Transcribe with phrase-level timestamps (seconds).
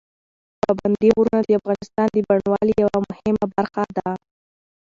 [0.61, 4.09] پابندي غرونه د افغانستان د بڼوالۍ یوه مهمه برخه ده.